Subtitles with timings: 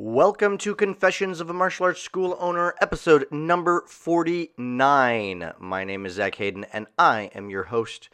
[0.00, 5.52] Welcome to Confessions of a Martial Arts School Owner, episode number 49.
[5.58, 8.08] My name is Zach Hayden, and I am your host.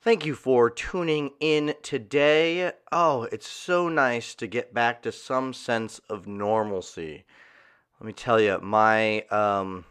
[0.00, 2.70] Thank you for tuning in today.
[2.92, 7.24] Oh, it's so nice to get back to some sense of normalcy.
[7.98, 9.84] Let me tell you, my um,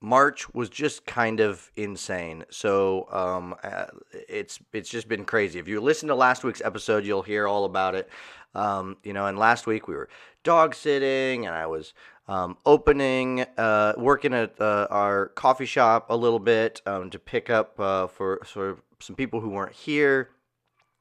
[0.00, 2.44] March was just kind of insane.
[2.50, 5.58] So um, uh, it's it's just been crazy.
[5.58, 8.08] If you listen to last week's episode, you'll hear all about it.
[8.54, 10.08] Um, you know, and last week we were
[10.42, 11.92] dog sitting, and I was
[12.28, 17.50] um, opening, uh, working at uh, our coffee shop a little bit um, to pick
[17.50, 20.30] up uh, for sort of some people who weren't here.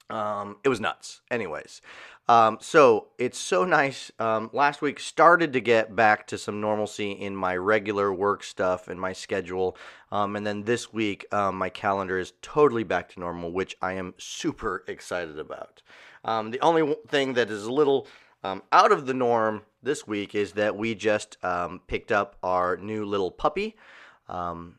[0.10, 1.22] Um, it was nuts.
[1.32, 1.82] Anyways,
[2.28, 4.12] um, so it's so nice.
[4.20, 8.88] Um, last week started to get back to some normalcy in my regular work stuff
[8.88, 9.76] and my schedule.
[10.12, 13.94] Um, and then this week, um, my calendar is totally back to normal, which I
[13.94, 15.82] am super excited about.
[16.24, 18.08] Um, the only thing that is a little
[18.72, 21.38] out of the norm this week is that we just
[21.88, 23.76] picked up our new little puppy.
[24.28, 24.76] Um,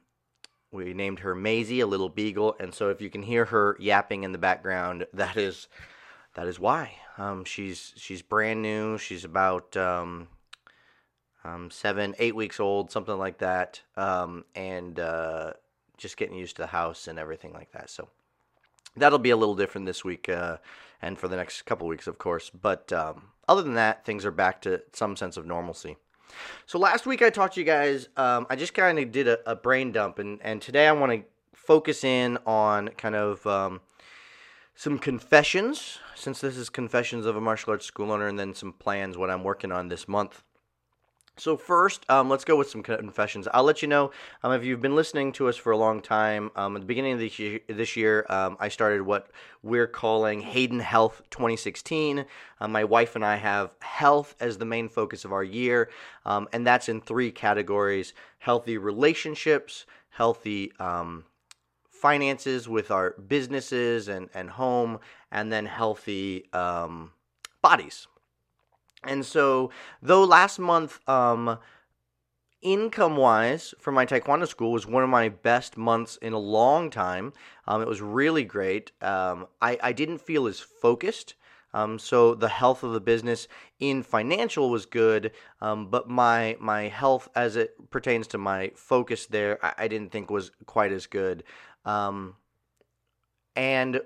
[0.77, 4.23] we named her Maisie, a little beagle, and so if you can hear her yapping
[4.23, 5.69] in the background, that is
[6.35, 6.93] that is why.
[7.19, 8.99] Um, she's she's brand new.
[8.99, 10.29] She's about um,
[11.45, 15.53] um, seven, eight weeks old, something like that, um, and uh,
[15.97, 17.89] just getting used to the house and everything like that.
[17.91, 18.09] So
[18.97, 20.59] that'll be a little different this week uh,
[21.01, 22.51] and for the next couple weeks, of course.
[22.51, 25.97] But um, other than that, things are back to some sense of normalcy.
[26.66, 28.09] So last week I talked to you guys.
[28.16, 31.12] Um, I just kind of did a, a, brain dump, and and today I want
[31.12, 31.22] to
[31.54, 33.81] focus in on kind of um,
[34.75, 38.72] some confessions, since this is confessions of a martial arts school owner, and then some
[38.72, 40.42] plans what I'm working on this month.
[41.39, 43.47] So first, um, let's go with some confessions.
[43.53, 44.11] I'll let you know
[44.43, 46.51] um, if you've been listening to us for a long time.
[46.57, 49.29] Um, at the beginning of this year, this year um, I started what
[49.63, 52.25] we're calling Hayden Health 2016.
[52.59, 55.91] Uh, my wife and I have health as the main focus of our year,
[56.25, 61.25] um, and that's in three categories: healthy relationships, healthy um,
[61.91, 66.47] finances with our businesses and, and home, and then healthy
[67.61, 68.07] bodies.
[69.06, 69.71] And so,
[70.03, 71.59] though last month, um,
[72.62, 76.91] income wise for my taekwondo school was one of my best months in a long
[76.91, 77.33] time.
[77.67, 78.93] Um, it was really great.
[79.00, 81.34] Um, I, I didn't feel as focused.
[81.72, 86.88] Um, so the health of the business in financial was good, um, but my my
[86.88, 91.06] health as it pertains to my focus there, I, I didn't think was quite as
[91.06, 91.44] good.
[91.84, 92.37] Um,
[93.55, 94.00] and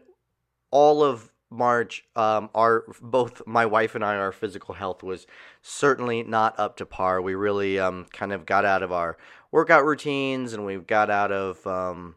[0.73, 5.27] all of March, um, our both my wife and I, our physical health was
[5.63, 7.21] certainly not up to par.
[7.21, 9.19] We really um, kind of got out of our
[9.51, 12.15] workout routines, and we got out of um,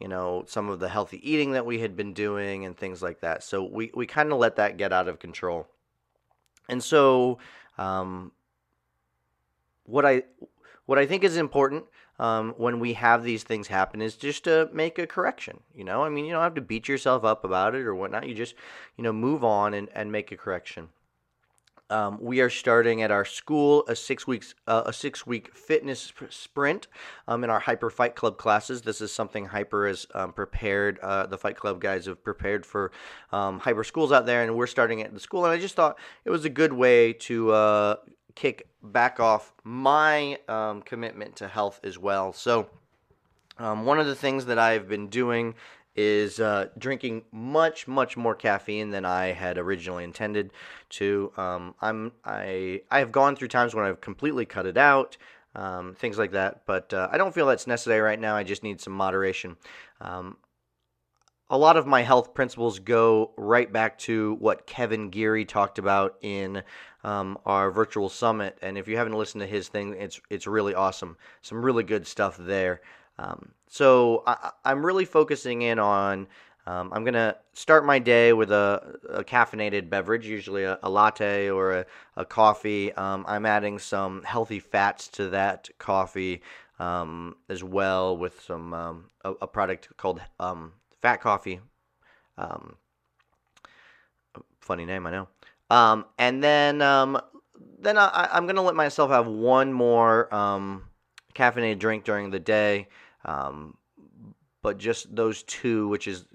[0.00, 3.20] you know some of the healthy eating that we had been doing and things like
[3.20, 3.42] that.
[3.42, 5.66] So we we kind of let that get out of control.
[6.68, 7.38] And so,
[7.78, 8.30] um,
[9.84, 10.22] what I
[10.86, 11.86] what I think is important
[12.18, 15.60] um, when we have these things happen is just to make a correction.
[15.74, 18.28] You know, I mean, you don't have to beat yourself up about it or whatnot.
[18.28, 18.54] You just,
[18.96, 20.88] you know, move on and, and make a correction.
[21.88, 26.12] Um, we are starting at our school a six weeks uh, a six week fitness
[26.30, 26.88] sprint
[27.28, 28.82] um, in our Hyper Fight Club classes.
[28.82, 30.98] This is something Hyper has um, prepared.
[30.98, 32.90] Uh, the Fight Club guys have prepared for
[33.30, 35.44] um, Hyper schools out there, and we're starting at the school.
[35.44, 37.96] And I just thought it was a good way to uh,
[38.34, 42.32] kick back off my um, commitment to health as well.
[42.32, 42.68] So,
[43.58, 45.54] um, one of the things that I've been doing
[45.96, 50.52] is uh, drinking much, much more caffeine than I had originally intended
[50.90, 51.32] to.
[51.36, 55.16] Um, I'm I I have gone through times when I've completely cut it out.
[55.54, 58.36] Um, things like that, but uh, I don't feel that's necessary right now.
[58.36, 59.56] I just need some moderation.
[60.02, 60.36] Um,
[61.48, 66.16] a lot of my health principles go right back to what Kevin Geary talked about
[66.20, 66.62] in
[67.06, 68.58] um, our virtual summit.
[68.60, 71.16] And if you haven't listened to his thing, it's it's really awesome.
[71.40, 72.82] Some really good stuff there.
[73.18, 76.26] Um, so I, am really focusing in on.
[76.66, 81.48] Um, I'm gonna start my day with a, a caffeinated beverage, usually a, a latte
[81.48, 81.86] or a,
[82.16, 82.92] a coffee.
[82.94, 86.42] Um, I'm adding some healthy fats to that coffee
[86.80, 90.20] um, as well, with some um, a, a, product called
[91.00, 91.60] Fat Coffee.
[94.60, 95.28] Funny name, I know.
[95.70, 97.20] Um, and then um,
[97.78, 100.84] then I, I'm going to let myself have one more um,
[101.34, 102.88] caffeinated drink during the day.
[103.24, 103.76] Um,
[104.62, 106.26] but just those two, which is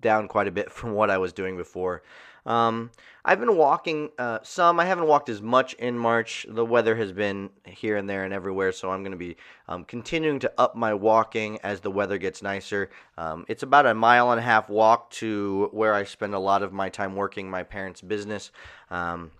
[0.00, 2.02] down quite a bit from what I was doing before.
[2.46, 2.90] Um,
[3.24, 4.78] I've been walking uh, some.
[4.78, 6.44] I haven't walked as much in March.
[6.48, 9.36] The weather has been here and there and everywhere, so I'm going to be
[9.66, 12.90] um, continuing to up my walking as the weather gets nicer.
[13.16, 16.62] Um, it's about a mile and a half walk to where I spend a lot
[16.62, 18.50] of my time working my parents' business.
[18.90, 19.30] Um,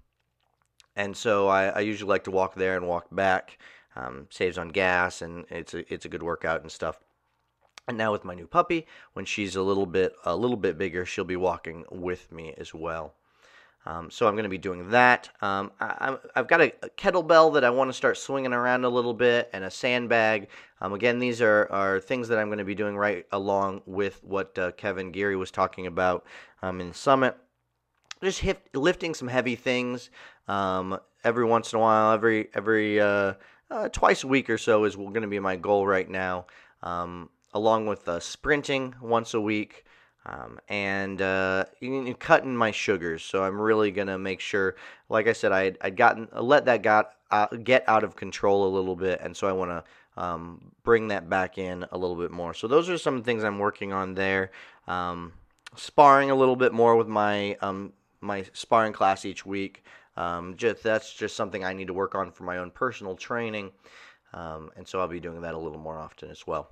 [0.97, 3.59] and so I, I, usually like to walk there and walk back.
[3.97, 7.04] Um, saves on gas, and it's a, it's a good workout and stuff.
[7.87, 11.05] And now with my new puppy, when she's a little bit a little bit bigger,
[11.05, 13.15] she'll be walking with me as well.
[13.87, 15.29] Um, so I'm going to be doing that.
[15.43, 18.89] Um, I, have got a, a, kettlebell that I want to start swinging around a
[18.89, 20.49] little bit, and a sandbag.
[20.81, 24.25] Um, again, these are, are things that I'm going to be doing right along with
[24.25, 26.25] what uh, Kevin Geary was talking about
[26.63, 27.37] um, in summit.
[28.23, 30.09] Just hif- lifting some heavy things
[30.49, 33.35] um, every once in a while, every every uh,
[33.71, 36.47] uh, twice a week or so is going to be my goal right now.
[36.83, 39.85] Um, along with uh, sprinting once a week.
[40.27, 41.67] Um, and uh,
[42.19, 43.23] cutting my sugars.
[43.23, 44.75] So I'm really gonna make sure,
[45.11, 48.73] like I said, I I'd gotten let that got uh, get out of control a
[48.75, 49.85] little bit, and so I want to
[50.23, 52.55] um, bring that back in a little bit more.
[52.55, 54.51] So those are some things I'm working on there.
[54.87, 55.33] Um,
[55.77, 59.85] sparring a little bit more with my um, my sparring class each week.
[60.17, 63.73] Um, just that's just something I need to work on for my own personal training,
[64.33, 66.71] um, and so I'll be doing that a little more often as well.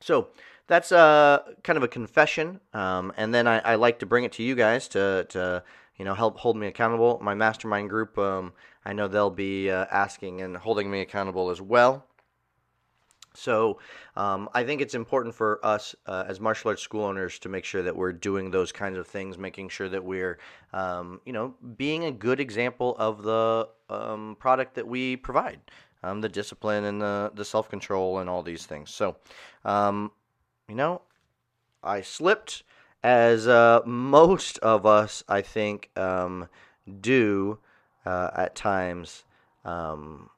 [0.00, 0.28] So
[0.66, 4.24] that's a uh, kind of a confession, um, and then I, I, like to bring
[4.24, 5.62] it to you guys to, to
[5.96, 7.20] you know help hold me accountable.
[7.22, 8.52] My mastermind group, um,
[8.84, 12.04] I know they'll be uh, asking and holding me accountable as well.
[13.36, 13.78] So
[14.16, 17.64] um, I think it's important for us uh, as martial arts school owners to make
[17.64, 20.38] sure that we're doing those kinds of things, making sure that we're,
[20.72, 25.60] um, you know, being a good example of the um, product that we provide
[26.02, 28.90] um, the discipline and the, the self control and all these things.
[28.90, 29.16] So,
[29.64, 30.10] um,
[30.68, 31.02] you know,
[31.82, 32.62] I slipped
[33.02, 36.48] as uh, most of us, I think, um,
[37.00, 37.58] do
[38.04, 39.24] uh, at times
[39.64, 40.30] um,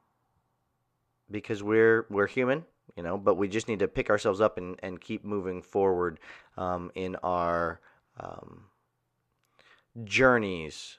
[1.31, 2.65] because we're we're human,
[2.95, 3.17] you know.
[3.17, 6.19] But we just need to pick ourselves up and, and keep moving forward
[6.57, 7.79] um, in our
[8.19, 8.65] um,
[10.03, 10.98] journeys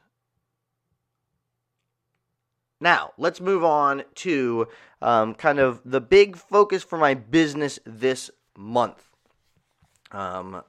[2.81, 4.69] now, let's move on to
[5.03, 9.05] um, kind of the big focus for my business this month.
[10.12, 10.62] Um,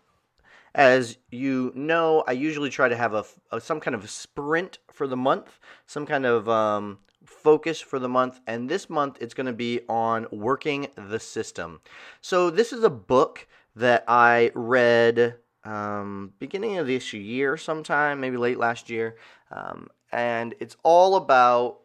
[0.74, 5.08] as you know, I usually try to have a, a, some kind of sprint for
[5.08, 9.48] the month, some kind of um, focus for the month, and this month it's going
[9.48, 11.82] to be on working the system.
[12.22, 18.38] So this is a book that I read um, beginning of this year, sometime maybe
[18.38, 19.18] late last year,
[19.52, 21.80] um, and it's all about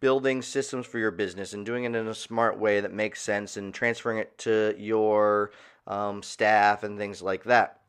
[0.00, 3.56] building systems for your business and doing it in a smart way that makes sense
[3.56, 5.50] and transferring it to your
[5.86, 7.80] um, staff and things like that.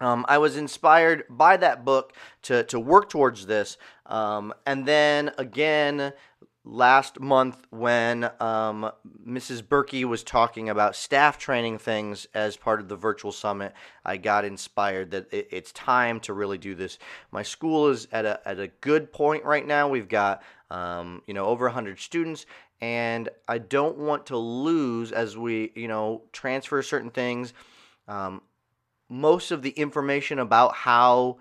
[0.00, 2.12] Um, I was inspired by that book
[2.42, 3.78] to, to work towards this.
[4.06, 6.12] Um, and then again,
[6.64, 8.90] last month when um,
[9.26, 9.62] Mrs.
[9.62, 13.72] Berkey was talking about staff training things as part of the virtual summit,
[14.04, 16.98] I got inspired that it, it's time to really do this.
[17.32, 19.88] My school is at a, at a good point right now.
[19.88, 22.46] We've got um, you know over 100 students,
[22.80, 27.52] and I don't want to lose as we you know transfer certain things.
[28.06, 28.42] Um,
[29.08, 31.38] most of the information about how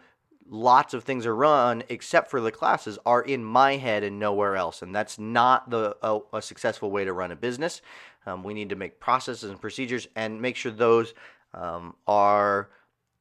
[0.50, 4.56] lots of things are run except for the classes are in my head and nowhere
[4.56, 4.82] else.
[4.82, 7.82] And that's not the a, a successful way to run a business.
[8.26, 11.14] Um, we need to make processes and procedures and make sure those
[11.54, 12.70] um, are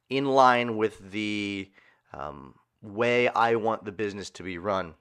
[0.08, 1.70] in line with the
[2.12, 4.94] um, way i want the business to be run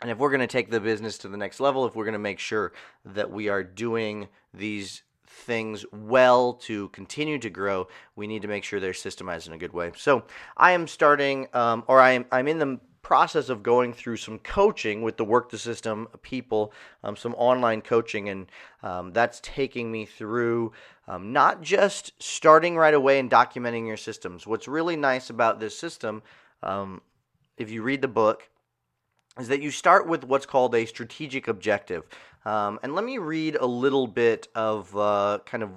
[0.00, 2.12] and if we're going to take the business to the next level if we're going
[2.12, 2.72] to make sure
[3.04, 8.64] that we are doing these things well to continue to grow, we need to make
[8.64, 9.92] sure they're systemized in a good way.
[9.96, 10.24] So
[10.56, 14.38] I am starting, um, or I am, I'm in the process of going through some
[14.40, 18.46] coaching with the Work the System people, um, some online coaching, and
[18.82, 20.72] um, that's taking me through
[21.08, 24.46] um, not just starting right away and documenting your systems.
[24.46, 26.22] What's really nice about this system,
[26.62, 27.00] um,
[27.56, 28.48] if you read the book,
[29.40, 32.04] is that you start with what's called a strategic objective.
[32.44, 35.70] Um, and let me read a little bit of uh, kind of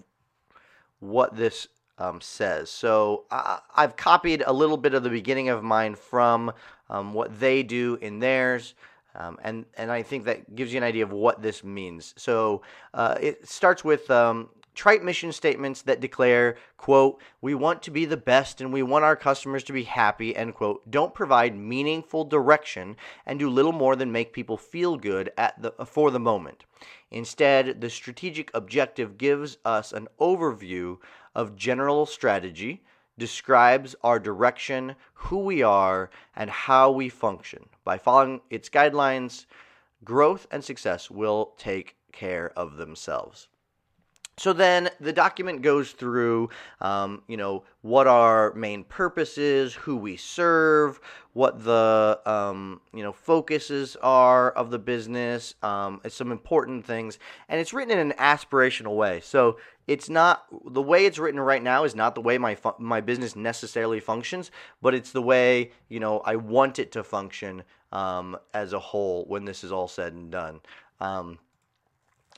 [1.00, 1.68] what this
[1.98, 2.70] um, says.
[2.70, 6.52] So I, have copied a little bit of the beginning of mine from
[6.90, 8.76] um, what they do in theirs.
[9.16, 12.14] Um, and, and I think that gives you an idea of what this means.
[12.18, 17.92] So uh, it starts with um, trite mission statements that declare, quote, we want to
[17.92, 21.56] be the best and we want our customers to be happy, end quote, don't provide
[21.56, 26.20] meaningful direction and do little more than make people feel good at the for the
[26.20, 26.66] moment.
[27.12, 30.98] Instead, the strategic objective gives us an overview
[31.36, 32.84] of general strategy,
[33.18, 37.70] describes our direction, who we are, and how we function.
[37.84, 39.46] By following its guidelines,
[40.04, 43.48] growth and success will take care of themselves.
[44.38, 46.50] So then the document goes through,
[46.82, 51.00] um, you know, what our main purpose is, who we serve,
[51.34, 57.60] what the, um, you know, focuses are of the business, um, some important things, and
[57.62, 59.20] it's written in an aspirational way.
[59.22, 62.74] So it's not the way it's written right now is not the way my fu-
[62.80, 64.50] my business necessarily functions,
[64.82, 69.26] but it's the way you know I want it to function um, as a whole
[69.26, 70.62] when this is all said and done.
[71.00, 71.38] Um,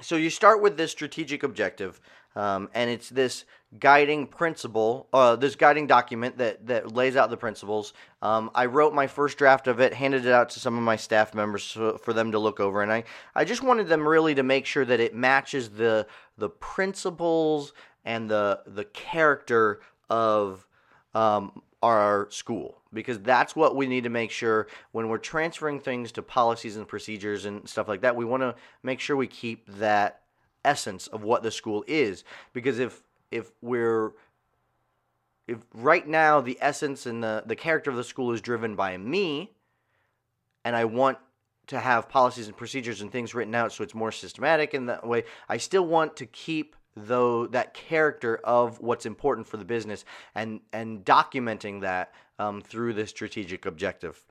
[0.01, 1.99] so you start with this strategic objective,
[2.35, 3.45] um, and it's this
[3.79, 7.93] guiding principle, uh, this guiding document that that lays out the principles.
[8.21, 10.95] Um, I wrote my first draft of it, handed it out to some of my
[10.95, 14.43] staff members for, them to look over, and I I just wanted them really to
[14.43, 17.73] make sure that it matches the the principles
[18.03, 20.67] and the the character of
[21.13, 26.11] um, our school because that's what we need to make sure when we're transferring things
[26.13, 28.15] to policies and procedures and stuff like that.
[28.15, 30.21] We want to make sure we keep that
[30.63, 32.23] essence of what the school is
[32.53, 34.13] because if if we're
[35.47, 38.97] if right now the essence and the, the character of the school is driven by
[38.97, 39.51] me
[40.63, 41.19] and I want
[41.67, 45.05] to have policies and procedures and things written out so it's more systematic in that
[45.05, 50.05] way, I still want to keep though that character of what's important for the business
[50.33, 54.23] and and documenting that um, through the strategic objective.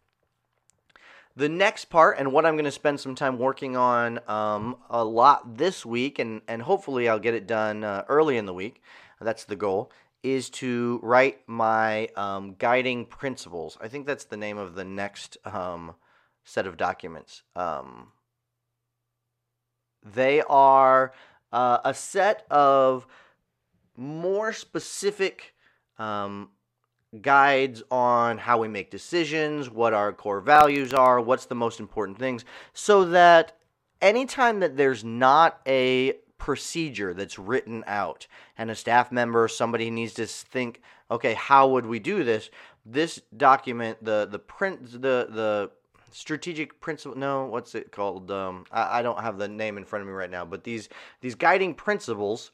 [1.36, 5.04] The next part, and what I'm going to spend some time working on um, a
[5.04, 8.80] lot this week, and, and hopefully I'll get it done uh, early in the week,
[9.20, 9.90] that's the goal,
[10.22, 13.76] is to write my um, guiding principles.
[13.80, 15.96] I think that's the name of the next um,
[16.44, 17.42] set of documents.
[17.56, 18.12] Um,
[20.04, 21.12] they are
[21.54, 23.06] uh, a set of
[23.96, 25.54] more specific
[25.98, 26.50] um,
[27.22, 32.18] guides on how we make decisions, what our core values are, what's the most important
[32.18, 33.56] things, so that
[34.02, 38.26] anytime that there's not a procedure that's written out
[38.58, 42.50] and a staff member or somebody needs to think okay how would we do this?
[42.84, 45.70] This document the the print the the
[46.14, 48.30] strategic principle no what's it called?
[48.30, 50.88] Um, I, I don't have the name in front of me right now but these
[51.20, 52.52] these guiding principles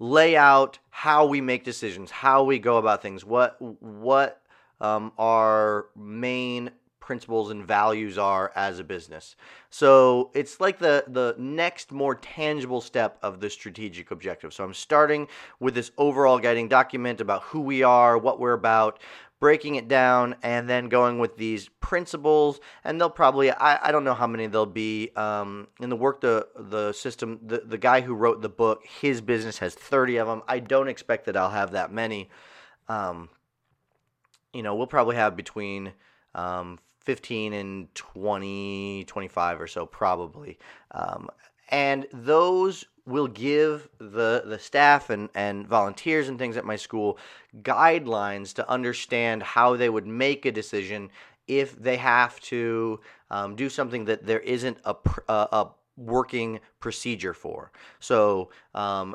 [0.00, 4.42] lay out how we make decisions how we go about things what what
[4.80, 6.70] um, our main
[7.04, 9.36] principles and values are as a business.
[9.68, 14.54] So it's like the the next more tangible step of the strategic objective.
[14.54, 15.28] So i'm starting
[15.60, 19.00] with this overall guiding document about who we are what we're about
[19.44, 22.60] breaking it down and then going with these principles.
[22.82, 26.22] And they'll probably i, I don't know how many there'll be um, in the work
[26.22, 30.28] the the system the, the guy who wrote the book his business has 30 of
[30.28, 32.30] them i don't expect that i'll have that many.
[32.88, 33.28] Um,
[34.54, 35.92] you know we'll probably have between
[36.34, 40.58] um, 15 and 20 25 or so probably.
[40.92, 41.28] Um,
[41.68, 47.18] and those will give the the staff and and volunteers and things at my school
[47.62, 51.10] guidelines to understand how they would make a decision
[51.46, 52.98] if they have to
[53.30, 54.94] um, do something that there isn't a
[55.28, 57.70] a, a working procedure for.
[58.00, 59.14] So um,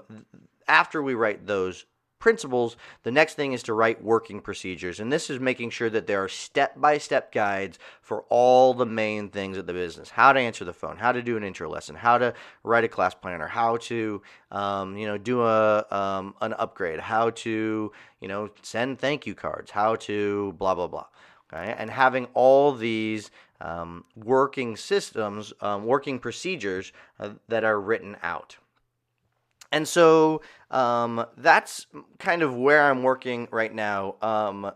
[0.67, 1.85] after we write those
[2.19, 4.99] principles, the next thing is to write working procedures.
[4.99, 8.85] And this is making sure that there are step by step guides for all the
[8.85, 11.69] main things of the business how to answer the phone, how to do an intro
[11.69, 12.33] lesson, how to
[12.63, 14.21] write a class planner, how to
[14.51, 19.33] um, you know, do a, um, an upgrade, how to you know, send thank you
[19.33, 21.05] cards, how to blah, blah, blah.
[21.51, 21.73] Okay?
[21.77, 28.57] And having all these um, working systems, um, working procedures uh, that are written out.
[29.71, 34.15] And so um, that's kind of where I'm working right now.
[34.21, 34.71] Um,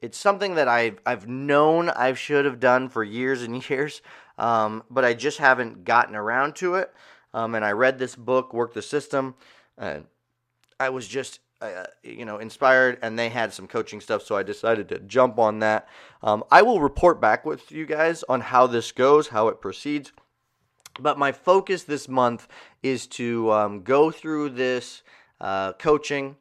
[0.00, 4.02] it's something that I've I've known I should have done for years and years,
[4.38, 6.92] um, but I just haven't gotten around to it.
[7.34, 9.34] Um, and I read this book, Work the System,
[9.76, 10.06] and
[10.80, 14.42] I was just uh, you know inspired, and they had some coaching stuff, so I
[14.42, 15.88] decided to jump on that.
[16.22, 20.12] Um, I will report back with you guys on how this goes, how it proceeds.
[20.98, 22.48] But my focus this month
[22.82, 25.02] is to um, go through this
[25.40, 26.36] uh, coaching.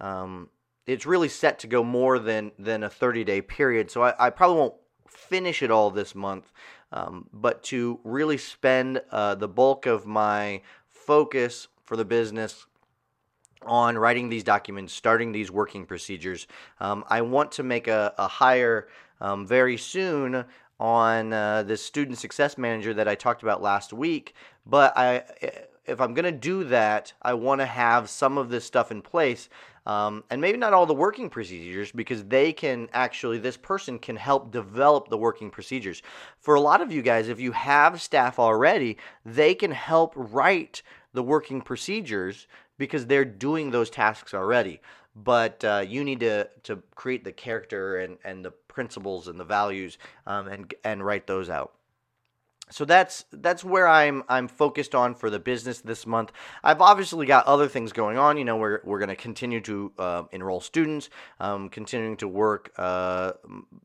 [0.00, 0.48] Um,
[0.86, 4.30] it's really set to go more than than a 30 day period, so I, I,
[4.30, 4.74] probably won't
[5.08, 6.52] finish it all this month.
[6.92, 12.66] Um, but to really spend uh, the bulk of my focus for the business
[13.62, 16.46] on writing these documents, starting these working procedures.
[16.80, 18.86] Um, I want to make a, a hire
[19.20, 20.44] um, very soon
[20.78, 24.34] on uh, this student success manager that I talked about last week.
[24.66, 25.22] But I,
[25.86, 29.02] if I'm going to do that, I want to have some of this stuff in
[29.02, 29.48] place.
[29.86, 34.16] Um, and maybe not all the working procedures because they can actually, this person can
[34.16, 36.02] help develop the working procedures.
[36.38, 40.82] For a lot of you guys, if you have staff already, they can help write
[41.12, 44.80] the working procedures because they're doing those tasks already.
[45.16, 49.44] But uh, you need to, to create the character and, and the principles and the
[49.44, 49.96] values
[50.26, 51.72] um, and, and write those out
[52.70, 56.32] so that's that's where I'm I'm focused on for the business this month.
[56.64, 58.36] I've obviously got other things going on.
[58.36, 61.08] You know, we're we're going to continue to uh, enroll students,
[61.38, 63.32] um, continuing to work uh,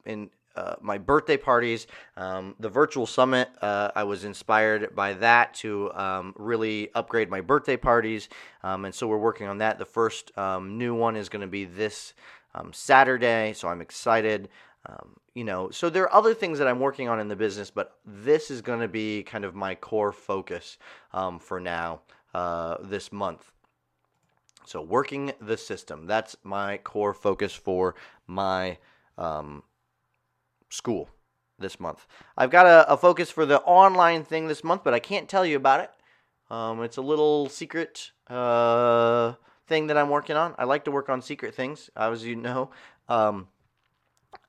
[0.05, 3.49] in uh, my birthday parties, um, the virtual summit.
[3.61, 8.29] Uh, I was inspired by that to um, really upgrade my birthday parties,
[8.63, 9.77] um, and so we're working on that.
[9.77, 12.13] The first um, new one is going to be this
[12.53, 14.49] um, Saturday, so I'm excited.
[14.85, 17.69] Um, you know, so there are other things that I'm working on in the business,
[17.69, 20.77] but this is going to be kind of my core focus
[21.39, 22.01] for now
[22.33, 23.51] uh, this month.
[24.65, 27.95] So working the system, that's my core focus for
[28.27, 28.77] my
[29.17, 29.63] um,
[30.71, 31.09] school
[31.59, 32.07] this month.
[32.35, 35.45] I've got a, a, focus for the online thing this month, but I can't tell
[35.45, 35.91] you about it.
[36.49, 39.33] Um, it's a little secret uh,
[39.67, 40.55] thing that I'm working on.
[40.57, 42.71] I like to work on secret things, as you know.
[43.07, 43.47] Um,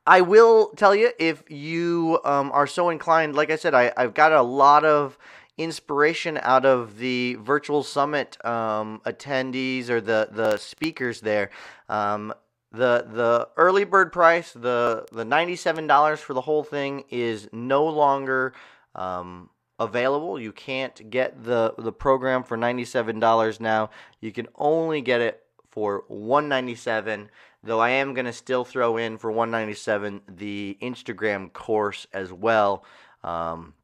[0.07, 3.37] I will tell you if you um, are so inclined.
[3.37, 5.19] Like I said, I, I've got a lot of
[5.59, 11.50] inspiration out of the virtual summit um, attendees or the the speakers there.
[12.73, 17.49] The the early bird price, the the ninety seven dollars for the whole thing is
[17.52, 18.55] no longer
[18.95, 20.41] um, available.
[20.41, 23.91] You can't get the the program for ninety seven dollars now.
[24.21, 27.31] You can only get it for one ninety seven.
[27.62, 32.33] Though I am gonna still throw in for one ninety seven the Instagram course as
[32.33, 32.85] well.
[33.23, 33.75] Um,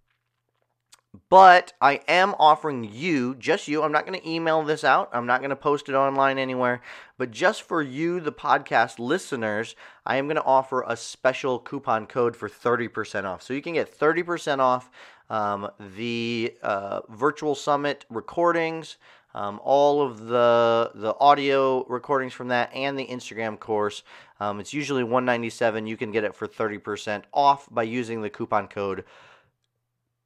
[1.30, 5.08] but I am offering you, just you, I'm not going to email this out.
[5.12, 6.82] I'm not going to post it online anywhere.
[7.16, 12.06] But just for you, the podcast listeners, I am going to offer a special coupon
[12.06, 13.42] code for 30% off.
[13.42, 14.90] So you can get 30% off
[15.30, 18.96] um, the uh, virtual summit recordings.
[19.34, 24.02] Um, all of the the audio recordings from that and the Instagram course.
[24.40, 25.86] Um, it's usually 197.
[25.86, 29.04] You can get it for 30% off by using the coupon code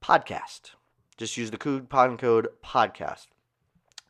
[0.02, 0.72] podcast.
[1.16, 3.28] Just use the coupon code podcast.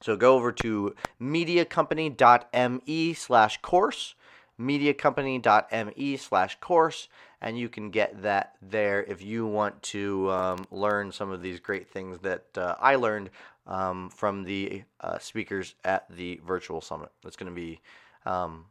[0.00, 4.14] So go over to mediacompany.me slash course,
[4.60, 7.08] mediacompany.me slash course,
[7.40, 11.60] and you can get that there if you want to um, learn some of these
[11.60, 13.30] great things that uh, I learned
[13.66, 17.10] um, from the uh, speakers at the virtual summit.
[17.24, 17.80] It's going to be
[18.26, 18.64] um,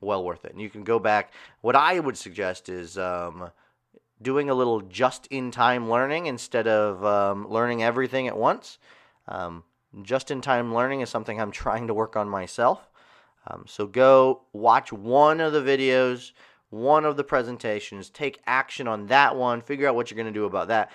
[0.00, 0.52] well worth it.
[0.52, 1.32] And you can go back.
[1.60, 3.50] What I would suggest is um,
[4.20, 8.78] doing a little just in time learning instead of um, learning everything at once.
[9.28, 9.64] Um,
[10.02, 12.88] just in time learning is something I'm trying to work on myself.
[13.46, 16.32] Um, so go watch one of the videos,
[16.70, 20.32] one of the presentations, take action on that one, figure out what you're going to
[20.32, 20.90] do about that,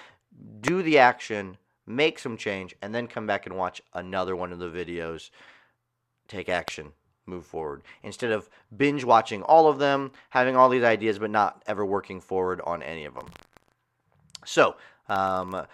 [0.62, 4.58] do the action, make some change, and then come back and watch another one of
[4.58, 5.30] the videos,
[6.28, 6.94] take action
[7.30, 11.64] move forward instead of binge watching all of them, having all these ideas, but not
[11.68, 13.28] ever working forward on any of them.
[14.46, 14.76] So,
[15.08, 15.66] um,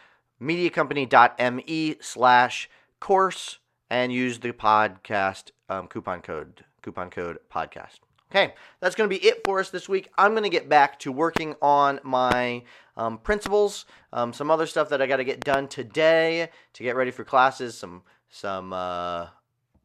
[0.42, 8.00] mediacompany.me slash course and use the podcast um, coupon code, coupon code podcast.
[8.32, 10.10] Okay, that's going to be it for us this week.
[10.18, 12.64] I'm going to get back to working on my
[12.98, 16.96] um, principles, um, some other stuff that I got to get done today to get
[16.96, 19.28] ready for classes, some some uh,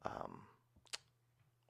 [0.05, 0.41] um,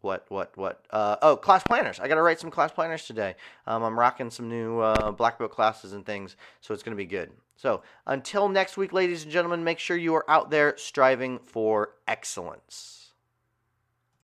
[0.02, 2.00] what what what uh, oh class planners.
[2.00, 3.34] I gotta write some class planners today.
[3.66, 7.06] Um, i'm rocking some new uh, black belt classes and things so it's gonna be
[7.06, 7.30] good.
[7.56, 11.94] So until next week ladies and gentlemen make sure you are out there striving for
[12.08, 12.99] excellence